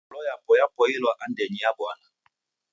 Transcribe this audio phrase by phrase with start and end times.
[0.07, 2.05] Ngolo yapo yapoelewa andenyi ya bwana.